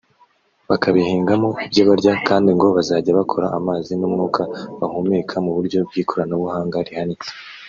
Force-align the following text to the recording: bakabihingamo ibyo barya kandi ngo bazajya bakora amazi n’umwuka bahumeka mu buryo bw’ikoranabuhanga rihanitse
bakabihingamo 0.69 1.49
ibyo 1.65 1.83
barya 1.89 2.13
kandi 2.27 2.49
ngo 2.55 2.67
bazajya 2.77 3.11
bakora 3.19 3.47
amazi 3.57 3.91
n’umwuka 3.95 4.41
bahumeka 4.79 5.35
mu 5.45 5.51
buryo 5.57 5.79
bw’ikoranabuhanga 5.87 6.77
rihanitse 6.87 7.29